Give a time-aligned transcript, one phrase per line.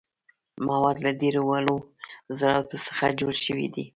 [0.65, 1.77] مواد له ډیرو وړو
[2.39, 3.85] ذراتو څخه جوړ شوي دي.